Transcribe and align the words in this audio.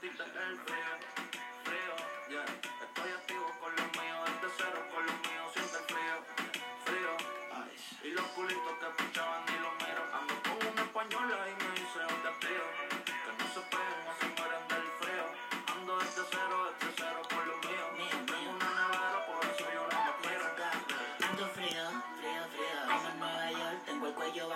sentiste 0.00 0.22
el 0.22 0.58
frío, 0.60 0.79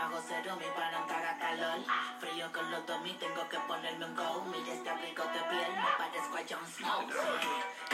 bajo 0.05 0.23
cero, 0.29 0.57
mi 0.59 0.67
pana 0.77 1.01
caga 1.09 1.39
calor. 1.39 1.79
Frío 2.21 2.53
con 2.53 2.71
los 2.71 2.85
Tommy, 2.87 3.13
tengo 3.15 3.49
que 3.49 3.59
ponerme 3.61 4.05
un 4.05 4.15
go. 4.15 4.45
Mira 4.53 4.73
este 4.73 4.91
abrigo 4.91 5.25
de 5.25 5.41
piel, 5.51 5.73
me 5.73 5.91
parezco 5.99 6.37
a 6.37 6.43
Jon 6.49 6.67
Snow. 6.75 7.01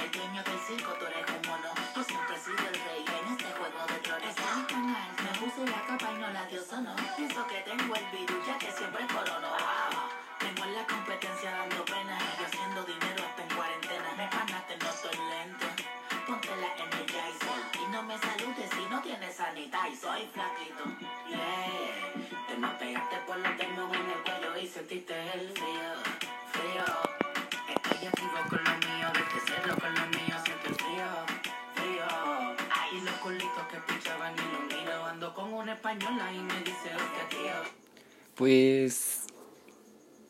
El 0.02 0.10
dueño 0.10 0.42
del 0.42 0.59
circo, 0.66 0.92
tú 0.98 1.06
eres 1.06 1.27
un 1.30 1.42
mono. 1.48 1.70
Tú 1.95 2.02
siempre 2.02 2.34
has 2.34 2.48
sanitizer. 19.90 20.00
Soy 20.00 20.22
flaquito, 20.32 20.84
yeah. 21.28 22.46
Te 22.48 22.56
me 22.56 22.68
pegaste 22.78 23.16
por 23.26 23.36
los 23.38 23.56
termos 23.56 23.94
en 23.94 24.06
el 24.06 24.22
cuello 24.24 24.58
y 24.62 24.66
sentiste 24.66 25.14
el 25.34 25.50
frío, 25.50 25.90
frío. 26.52 26.84
Estoy 27.68 28.06
activo 28.06 28.40
con 28.48 28.64
lo 28.64 28.70
mío, 28.86 29.08
desde 29.14 29.38
cero 29.46 29.76
con 29.80 29.95
lo 29.95 30.06
mío, 30.08 30.36
siento 30.45 30.68
el 30.68 30.74
frío, 30.74 31.09
frío. 31.74 32.06
Ay, 32.70 33.00
los 33.04 33.15
culitos 33.15 33.66
que 33.70 33.78
pinchaban 33.92 34.34
y 34.34 34.38
lo 34.38 34.76
miro. 34.76 35.04
Ando 35.06 35.34
con 35.34 35.52
una 35.52 35.74
española 35.74 36.32
y 36.32 36.38
me 36.38 36.59
dice, 36.60 36.95
hostia, 36.95 37.28
tío. 37.28 37.70
Pues 38.34 39.26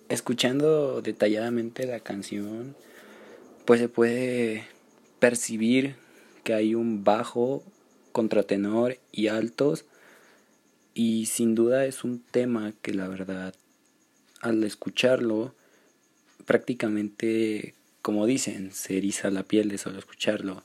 escuchando 0.09 1.01
detalladamente 1.03 1.87
la 1.87 2.01
canción, 2.01 2.77
pues 3.65 3.81
se 3.81 3.89
puede 3.89 4.67
percibir 5.21 5.97
que 6.43 6.55
hay 6.55 6.75
un 6.75 7.05
bajo, 7.05 7.63
contratenor 8.21 8.99
y 9.13 9.29
altos 9.29 9.87
y 10.93 11.25
sin 11.25 11.55
duda 11.55 11.87
es 11.87 12.05
un 12.05 12.21
tema 12.21 12.75
que 12.83 12.93
la 12.93 13.09
verdad 13.09 13.55
al 14.43 14.63
escucharlo 14.63 15.55
prácticamente 16.45 17.73
como 18.03 18.27
dicen 18.27 18.73
se 18.73 18.99
eriza 18.99 19.31
la 19.31 19.43
piel 19.43 19.71
de 19.71 19.79
solo 19.79 19.99
escucharlo 19.99 20.63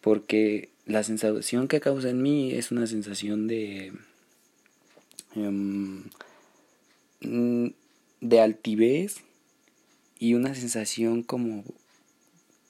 porque 0.00 0.70
la 0.86 1.04
sensación 1.04 1.68
que 1.68 1.78
causa 1.78 2.10
en 2.10 2.20
mí 2.20 2.52
es 2.52 2.72
una 2.72 2.88
sensación 2.88 3.46
de 3.46 3.92
em, 5.36 6.02
de 8.20 8.40
altivez 8.40 9.18
y 10.18 10.34
una 10.34 10.56
sensación 10.56 11.22
como 11.22 11.62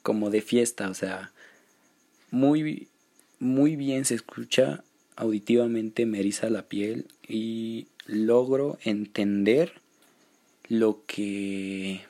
como 0.03 0.29
de 0.29 0.41
fiesta, 0.41 0.89
o 0.89 0.93
sea, 0.93 1.31
muy 2.29 2.89
muy 3.43 3.75
bien 3.75 4.05
se 4.05 4.15
escucha 4.15 4.83
auditivamente 5.15 6.05
me 6.05 6.19
eriza 6.19 6.49
la 6.49 6.63
piel 6.63 7.05
y 7.27 7.87
logro 8.05 8.79
entender 8.83 9.73
lo 10.67 11.03
que 11.05 12.01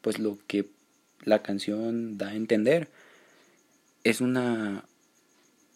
pues 0.00 0.18
lo 0.18 0.38
que 0.46 0.66
la 1.24 1.42
canción 1.42 2.16
da 2.18 2.28
a 2.28 2.34
entender. 2.34 2.88
Es 4.04 4.20
una 4.20 4.84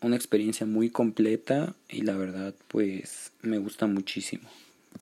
una 0.00 0.16
experiencia 0.16 0.66
muy 0.66 0.91
completa 0.91 1.75
y 1.88 2.03
la 2.03 2.16
verdad 2.16 2.54
pues 2.69 3.32
me 3.42 3.59
gusta 3.59 3.86
muchísimo 3.86 4.48